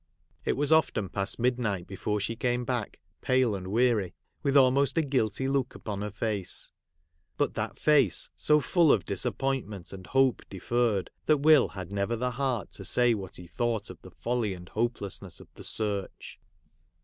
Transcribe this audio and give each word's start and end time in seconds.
It 0.45 0.57
was 0.57 0.71
often 0.71 1.09
past 1.09 1.37
midnight 1.37 1.85
before 1.85 2.19
she 2.19 2.35
came 2.35 2.65
back, 2.65 2.99
pale 3.21 3.53
and 3.53 3.67
weary, 3.67 4.15
with 4.41 4.57
almost 4.57 4.97
a 4.97 5.03
guilty 5.03 5.47
look 5.47 5.75
upon 5.75 6.01
her 6.01 6.09
face; 6.09 6.71
but 7.37 7.53
that 7.53 7.77
face 7.77 8.29
so 8.35 8.61
full 8.61 8.91
of 8.91 9.05
disap 9.05 9.37
pointment 9.37 9.93
and 9.93 10.07
hope 10.07 10.41
deferred, 10.49 11.11
that 11.27 11.37
Will 11.41 11.67
had 11.67 11.91
never 11.93 12.15
the 12.15 12.31
heart 12.31 12.71
to 12.71 12.83
say 12.83 13.13
what 13.13 13.35
he 13.35 13.45
thought 13.45 13.91
of 13.91 14.01
the 14.01 14.09
folly 14.09 14.55
and 14.55 14.69
hopelessness 14.69 15.39
of 15.39 15.53
the 15.53 15.63
search. 15.63 16.39